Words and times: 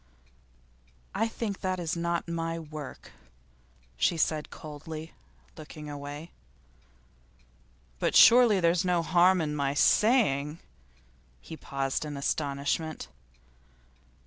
'I 1.13 1.27
think 1.27 1.61
that 1.61 1.79
is 1.79 1.95
not 1.95 2.27
my 2.27 2.57
work,' 2.57 3.11
she 3.97 4.17
said 4.17 4.49
coldly, 4.49 5.13
looking 5.55 5.91
away. 5.91 6.31
'But 7.99 8.15
surely 8.15 8.59
there's 8.59 8.83
no 8.83 9.03
harm 9.03 9.41
in 9.41 9.55
my 9.55 9.75
saying' 9.75 10.57
he 11.39 11.55
paused 11.55 12.03
in 12.03 12.17
astonishment. 12.17 13.09